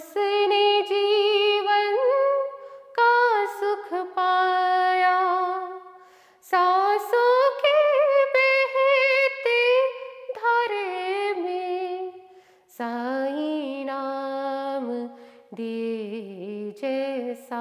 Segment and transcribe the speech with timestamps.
[0.00, 1.96] उसने जीवन
[2.98, 5.16] का सुख पाया।
[6.42, 7.74] सासों के
[8.36, 9.58] बहते
[10.30, 12.12] धारे में
[12.68, 14.88] साई नाम
[15.54, 15.76] दे
[16.80, 17.60] जैसा।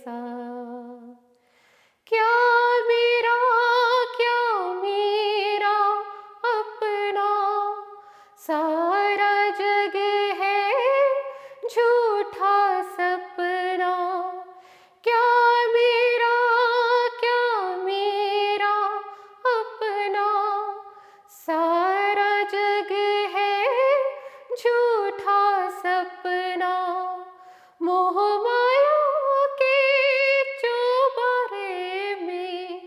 [0.00, 0.21] सा।
[25.12, 26.74] झूठा सपना,
[27.82, 32.80] मोह माया के चुबारे में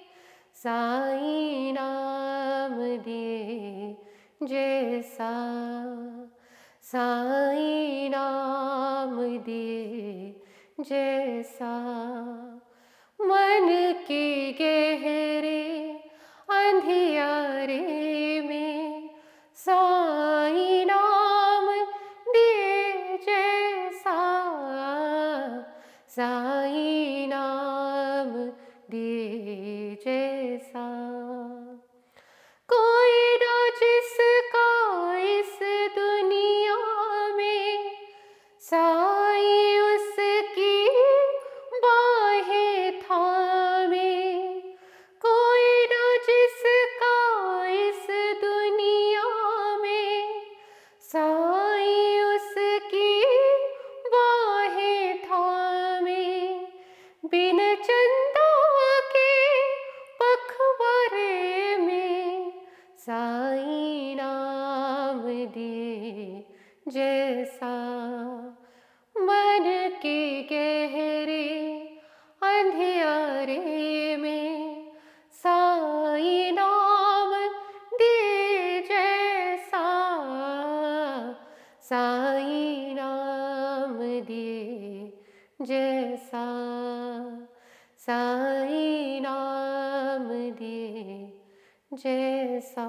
[0.55, 3.95] साई नाम दिए,
[4.43, 5.31] जैसा
[6.83, 9.15] साई नाम
[9.45, 10.33] दिए,
[10.79, 11.73] जैसा
[13.19, 13.67] मन
[14.07, 15.63] के गहरे
[16.51, 18.04] अंधियारे
[66.87, 67.75] जैसा
[69.15, 69.63] मन
[70.01, 71.47] के गहरे
[72.43, 74.91] अंधियारे में
[75.31, 77.33] साई नाम
[77.93, 79.83] दिए जैसा,
[81.81, 85.13] साई नाम दिए
[85.61, 86.45] जैसा,
[87.97, 91.39] साई नाम दिए
[91.93, 92.85] जैसा।